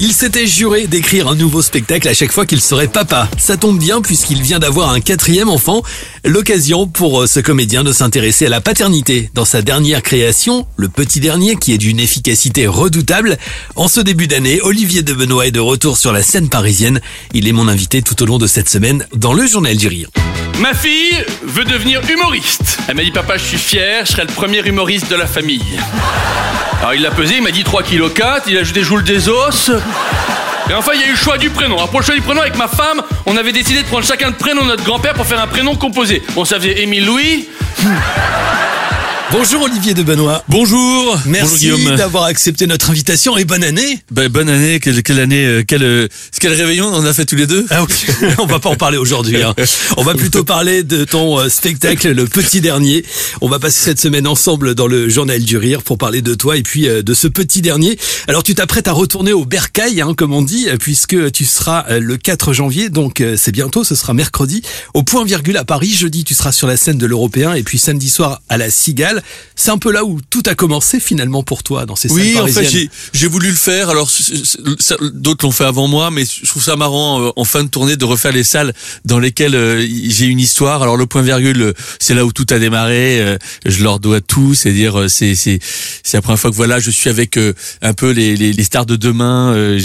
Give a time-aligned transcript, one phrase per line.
[0.00, 3.28] Il s'était juré d'écrire un nouveau spectacle à chaque fois qu'il serait papa.
[3.38, 5.82] Ça tombe bien puisqu'il vient d'avoir un quatrième enfant.
[6.24, 9.30] L'occasion pour euh, ce comédien de s'intéresser à la paternité.
[9.34, 13.38] Dans sa dernière création, Le Petit Dernier, qui est d'une efficacité redoutable.
[13.76, 17.00] En ce début d'année, Olivier de Benoît est de retour sur la scène parisienne.
[17.32, 20.08] Il est mon invité tout au long de cette semaine dans le Journal du Rire.
[20.60, 22.78] Ma fille veut devenir humoriste.
[22.88, 25.78] Elle m'a dit papa je suis fier, je serai le premier humoriste de la famille.
[26.80, 29.28] Alors il l'a pesé, il m'a dit 3 kg 4, il a ajouté Joule des
[29.28, 29.70] os.
[30.70, 31.76] Et enfin il y a eu le choix du prénom.
[31.76, 34.28] Alors pour le choix du prénom avec ma femme, on avait décidé de prendre chacun
[34.28, 36.22] le prénom de notre grand-père pour faire un prénom composé.
[36.34, 37.48] Bon ça faisait Émile Louis.
[39.32, 40.44] Bonjour Olivier de Benoît.
[40.48, 41.18] Bonjour.
[41.26, 43.98] Merci d'avoir accepté notre invitation et bonne année.
[44.12, 44.78] Ben, bonne année.
[44.78, 46.06] Quelle, quelle année euh, quel, euh,
[46.40, 48.96] quel réveillon on a fait tous les deux Ah oui, on va pas en parler
[48.96, 49.42] aujourd'hui.
[49.42, 49.54] hein.
[49.96, 53.04] On va plutôt parler de ton euh, spectacle Le Petit Dernier.
[53.40, 56.56] On va passer cette semaine ensemble dans le Journal du Rire pour parler de toi
[56.56, 57.98] et puis de ce Petit Dernier.
[58.28, 62.16] Alors tu t'apprêtes à retourner au Bercail, hein, comme on dit, puisque tu seras le
[62.16, 65.92] 4 janvier, donc c'est bientôt, ce sera mercredi, au Point Virgule à Paris.
[65.92, 69.22] Jeudi, tu seras sur la scène de l'Européen et puis samedi soir à la Cigale.
[69.56, 72.34] C'est un peu là où tout a commencé finalement pour toi dans ces salles Oui,
[72.34, 72.64] en parisiennes.
[72.66, 73.88] fait, j'ai, voulu le faire.
[73.88, 74.10] Alors,
[75.12, 77.96] d'autres l'ont fait avant moi, mais je trouve ça marrant euh, en fin de tournée
[77.96, 78.72] de refaire les salles
[79.04, 80.82] dans lesquelles euh, j'ai une histoire.
[80.82, 83.20] Alors, le point virgule, euh, c'est là où tout a démarré.
[83.20, 84.54] euh, je leur dois tout.
[84.54, 85.58] C'est-à-dire, euh, c'est c'est
[86.02, 87.52] c'est la première fois que voilà, je suis avec euh,
[87.82, 89.52] un peu les, les, les stars de demain.
[89.54, 89.78] euh,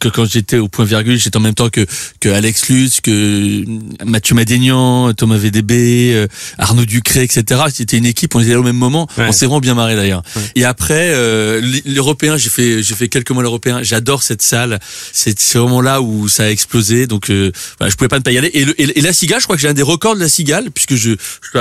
[0.00, 1.86] que quand j'étais au point virgule, j'étais en même temps que
[2.20, 3.64] que Alex Lutz, que
[4.04, 6.26] Mathieu Madénian, Thomas VDB, euh,
[6.58, 7.62] Arnaud Ducré, etc.
[7.72, 8.34] C'était une équipe.
[8.34, 9.08] On était au même moment.
[9.18, 9.26] Ouais.
[9.28, 10.22] On s'est vraiment bien marré d'ailleurs.
[10.54, 13.82] Et après, euh, l'européen, j'ai fait, j'ai fait quelques mois l'européen.
[13.82, 14.78] J'adore cette salle.
[15.12, 17.06] C'est vraiment là où ça a explosé.
[17.06, 18.50] Donc, euh, voilà, je pouvais pas ne pas y aller.
[18.54, 20.28] Et, le- et, et la cigale, je crois que j'ai un des records de la
[20.28, 21.12] cigale, puisque je,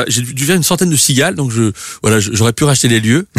[0.07, 1.35] j'ai dû faire une centaine de cigales.
[1.35, 1.71] Donc, je,
[2.01, 3.27] voilà, j'aurais pu racheter les lieux.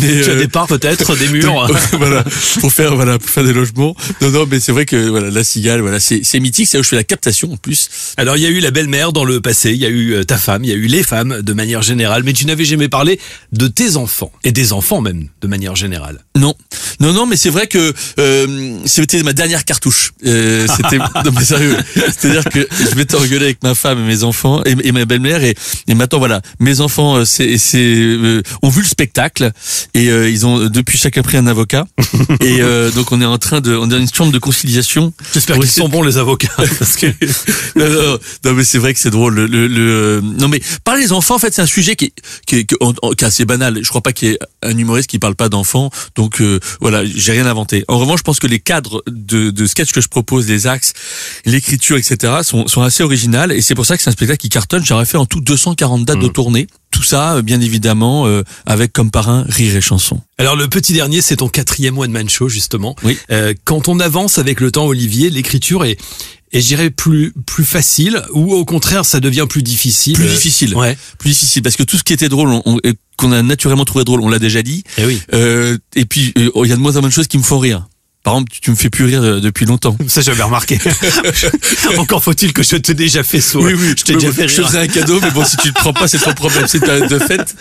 [0.00, 1.68] Mais, Tu as euh, des parts peut-être, des murs.
[1.92, 2.24] voilà,
[2.60, 3.94] pour faire voilà, pour faire des logements.
[4.20, 6.68] Non, non, mais c'est vrai que voilà, la cigale, voilà, c'est c'est mythique.
[6.68, 7.88] C'est là où je fais la captation en plus.
[8.16, 10.24] Alors il y a eu la belle-mère dans le passé, il y a eu euh,
[10.24, 12.88] ta femme, il y a eu les femmes de manière générale, mais tu n'avais jamais
[12.88, 13.20] parlé
[13.52, 16.20] de tes enfants et des enfants même de manière générale.
[16.36, 16.54] Non,
[17.00, 20.12] non, non, mais c'est vrai que euh, c'était ma dernière cartouche.
[20.26, 24.22] Euh, c'était, non mais sérieux, c'est-à-dire que je m'étais engueulé avec ma femme et mes
[24.24, 25.54] enfants et, et ma belle-mère et,
[25.88, 29.52] et maintenant voilà, mes enfants euh, c'est, c'est, euh, ont vu le spectacle
[29.94, 31.86] et ils ont depuis chacun pris un avocat
[32.40, 32.60] et
[32.94, 35.12] donc on est en train de, on est dans une chambre de conciliation.
[35.32, 36.48] J'espère qu'ils sont bons les avocats.
[36.78, 37.06] Parce que
[37.76, 39.34] non, non, non, mais c'est vrai que c'est drôle.
[39.34, 42.12] Le, le, le- non, mais parler des enfants, en fait, c'est un sujet qui
[42.46, 43.78] qui est, qui est- assez banal.
[43.82, 45.90] Je crois pas qu'il y ait un humoriste qui parle pas d'enfants.
[46.14, 47.84] Donc euh, voilà, j'ai rien inventé.
[47.88, 50.92] En revanche, je pense que les cadres de, de sketch que je propose, les axes,
[51.44, 53.52] l'écriture, etc., sont, sont assez originales.
[53.52, 54.84] Et c'est pour ça que c'est un spectacle qui cartonne.
[54.84, 56.66] J'aurais fait en tout 240 dates de tournée.
[56.90, 60.20] Tout ça, euh, bien évidemment, euh, avec comme parrain rire et chanson.
[60.38, 62.96] Alors le petit dernier, c'est ton quatrième one man show justement.
[63.04, 63.16] Oui.
[63.30, 65.98] Euh, quand on avance avec le temps, Olivier, l'écriture est,
[66.52, 70.14] est je dirais plus plus facile ou au contraire ça devient plus difficile.
[70.14, 70.74] Plus difficile.
[70.74, 70.96] Ouais.
[71.18, 73.84] Plus difficile parce que tout ce qui était drôle, on- on- et qu'on a naturellement
[73.84, 74.82] trouvé drôle, on l'a déjà dit.
[74.98, 75.20] Eh oui.
[75.34, 77.42] Euh, et puis, euh, il y a de moins en moins de choses qui me
[77.42, 77.86] font rire.
[78.22, 79.96] Par exemple, tu, tu me fais plus rire euh, depuis longtemps.
[80.08, 80.78] Ça j'avais remarqué.
[81.96, 83.78] Encore faut-il que je t'ai déjà fait sourire.
[83.96, 84.68] Je t'ai déjà fait je te rire.
[84.68, 86.66] faisais un cadeau, mais bon, si tu le prends pas, c'est ton problème.
[86.66, 87.54] C'est ta- de fait,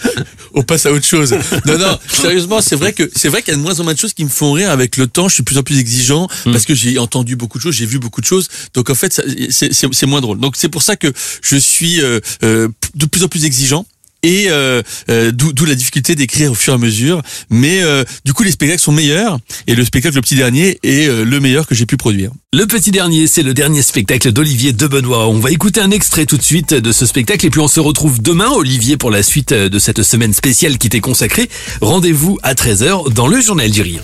[0.53, 1.35] on passe à autre chose.
[1.65, 3.93] Non, non, sérieusement, c'est vrai que c'est vrai qu'il y a de moins en moins
[3.93, 5.27] de choses qui me font rire avec le temps.
[5.29, 6.51] Je suis de plus en plus exigeant Hmm.
[6.51, 8.47] parce que j'ai entendu beaucoup de choses, j'ai vu beaucoup de choses.
[8.73, 10.39] Donc en fait, c'est moins drôle.
[10.39, 13.85] Donc c'est pour ça que je suis euh, euh, de plus en plus exigeant.
[14.23, 17.21] Et euh, euh, d'où la difficulté d'écrire au fur et à mesure.
[17.49, 19.39] Mais euh, du coup, les spectacles sont meilleurs.
[19.67, 22.31] Et le spectacle Le Petit Dernier est le meilleur que j'ai pu produire.
[22.53, 25.27] Le petit dernier, c'est le dernier spectacle d'Olivier de Benoît.
[25.27, 27.79] On va écouter un extrait tout de suite de ce spectacle et puis on se
[27.79, 31.49] retrouve demain, Olivier, pour la suite de cette semaine spéciale qui t'est consacrée.
[31.81, 34.01] Rendez-vous à 13h dans le Journal du Rire.